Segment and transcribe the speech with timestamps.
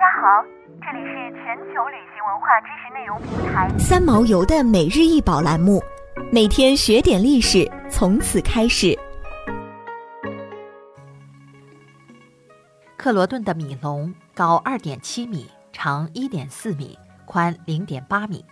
[0.00, 0.42] 家好，
[0.80, 5.78] 这里是全球旅行文化知识内容平台三毛游的每日一宝栏目，
[6.32, 8.98] 每天学点历史，从此开始。
[12.96, 18.42] 克罗顿的米龙高二点七米，长一点四米，宽零点八米。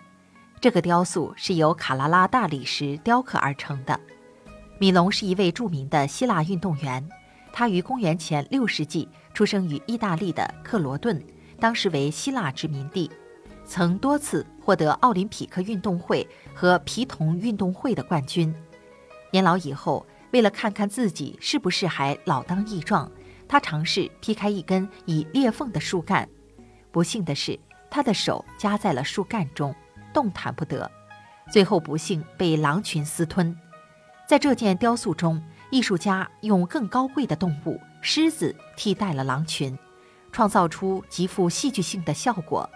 [0.61, 3.99] 这个雕塑是由卡拉拉大理石雕刻而成的。
[4.77, 7.03] 米龙是一位著名的希腊运动员，
[7.51, 11.19] 他于公元前六世纪出生于意大利的克罗顿，
[11.59, 13.11] 当时为希腊殖民地，
[13.65, 18.53] 曾多次获得奥林匹克运动会和皮童运动会的冠军。
[19.31, 23.11] 年老以后，为了看看自己是不是还老当益壮，
[23.47, 26.27] 他尝试劈开一根已裂缝的树干。
[26.91, 27.59] 不幸的是，
[27.91, 29.75] 他的手夹在了树干中。
[30.11, 30.89] 动弹不得，
[31.51, 33.55] 最后不幸被狼群私吞。
[34.27, 39.77] 在这件雕塑中，艺术家用更高贵的动物狮子替代了狼群，
[40.31, 42.69] 创造出极富戏剧性的效果。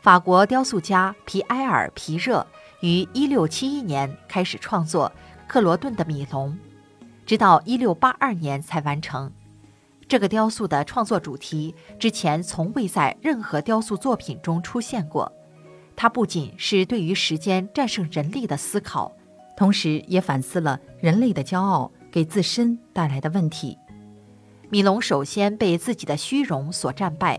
[0.00, 2.44] 法国雕塑家皮埃尔·皮热
[2.80, 5.10] 于1671年开始创作
[5.46, 6.58] 克罗顿的米龙，
[7.24, 9.30] 直到1682年才完成。
[10.08, 15.32] 这个雕塑的创作主题之前从未在任何雕塑作品中出现过。
[15.94, 19.12] 它不仅是对于时间战胜人力的思考，
[19.56, 23.78] 同时也反思了人类的骄傲给自身带来的问题。
[24.72, 27.38] 米龙首先被自己的虚荣所战败，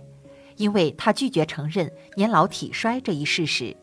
[0.58, 3.75] 因为他拒绝承认年老体衰这一事实。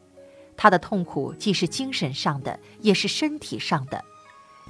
[0.57, 4.01] 他的痛苦既是精神上的，也是身体上的。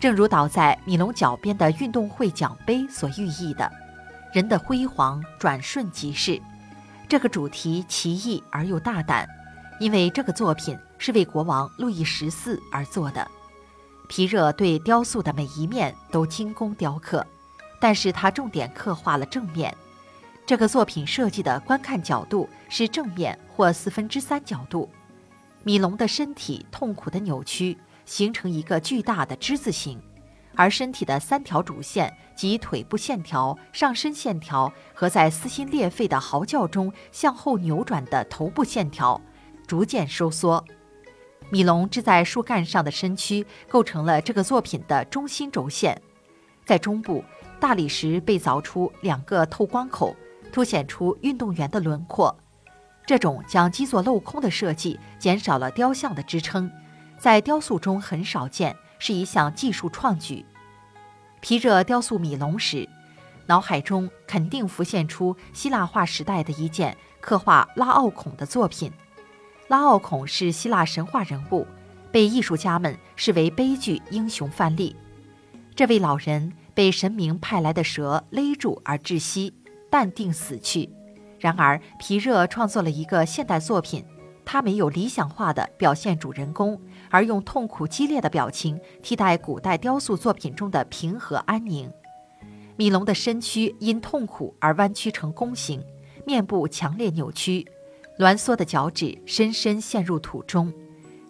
[0.01, 3.71] 正如倒在米龙脚边的运动会奖杯所寓意的，
[4.33, 6.41] 人的辉煌转瞬即逝。
[7.07, 9.29] 这个主题奇异而又大胆。
[9.79, 13.31] 因为这个作品是为国王路易十四而做的，
[14.09, 17.27] 皮热对雕塑的每一面都精工雕刻，
[17.81, 19.75] 但是他重点刻画了正面。
[20.47, 24.89] 这个作品设计的观看角度是正面或四分之三角度，
[25.65, 30.01] 米龙的身体痛苦的扭曲，形成一个巨大的之字形，
[30.57, 39.21] 而身体的三条主线及腿部线条、上身线条和在撕心裂肺的嚎叫中向后扭转的头部线条。
[39.69, 40.65] 逐渐收缩，
[41.49, 46.03] 米龙支在树干上的身躯构成了这个作品的中心轴线。
[46.67, 47.25] 在中部，
[47.61, 50.17] 大理石被凿出两个透光口，
[50.51, 52.35] 凸显出运动员的轮廓。
[53.07, 56.71] 这种将基座镂空的设计减少了雕像的支撑，
[57.19, 60.45] 在雕塑中很少见，是一项技术创举。
[61.41, 62.89] 皮热雕塑米龙时，
[63.47, 68.91] 脑海中肯定浮现出希腊化时代的一件刻画拉奥孔的作品。
[69.69, 71.67] 拉奥孔是希腊神话人物，
[72.11, 74.97] 被艺术家们视为悲剧英雄范例。
[75.75, 79.53] 这位老人被神明派来的蛇勒住而窒息，
[79.91, 80.91] 淡定死去。
[81.39, 84.05] 然而，皮热创作了一个现代作品，
[84.45, 91.91] 他没有理想化的表现主人公，而用痛苦激烈的表情替代古代雕塑作品中的平和安宁。
[92.77, 95.83] 米龙的身躯因痛苦而弯曲成弓形，
[96.27, 97.67] 面部强烈扭曲。
[98.19, 100.71] 挛缩的脚趾深深陷入土中。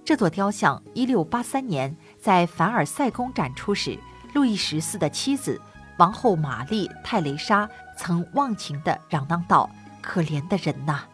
[0.04, 3.96] 这座雕像1683年在凡尔赛宫展出时，
[4.32, 5.60] 路易十四的妻子
[5.98, 9.68] 王后玛丽·泰蕾莎曾忘情地嚷嚷道
[10.00, 11.04] ：“可怜的人呐！”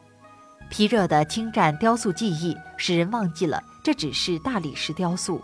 [0.68, 5.42] 皮热的精湛雕塑技艺使人忘记了这只是大理石雕塑。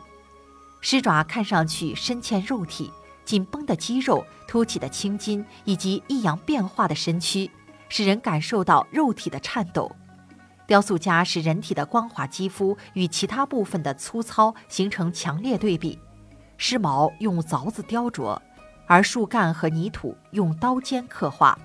[0.80, 2.92] 狮爪看上去深嵌肉体，
[3.24, 7.50] 紧绷的肌肉、凸起的青筋以及抑扬变化的身躯，
[7.88, 9.90] 使人感受到肉体的颤抖。
[10.66, 15.98] 雕塑家使人体的光滑肌肤与其他部分的粗糙形成强烈对比，
[16.64, 18.38] 狮毛用凿子雕琢，
[18.86, 21.58] 而树干和泥土用刀尖刻画。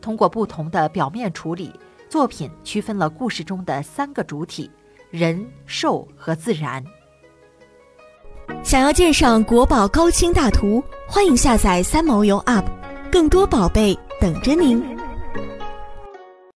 [0.00, 1.78] 通过不同的表面处理，
[2.08, 4.70] 作品区分了故事中的三个主体：
[5.10, 6.82] 人、兽和自然。
[8.62, 12.64] 想要鉴赏国宝高清大图，欢迎下载三毛游 App，
[13.12, 14.99] 更多宝贝等着您。